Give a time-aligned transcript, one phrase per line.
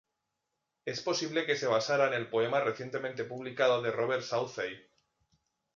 [0.93, 4.83] Es posible que se basara en el poema recientemente publicado de Robert Southey.